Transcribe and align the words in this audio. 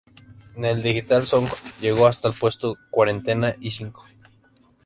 En 0.55 0.65
el 0.65 0.81
"Digital 0.81 1.27
Songs", 1.27 1.53
llegó 1.79 2.07
hasta 2.07 2.27
el 2.27 2.33
puesto 2.33 2.75
cuarenta 2.89 3.55
y 3.59 3.69
cinco. 3.69 4.03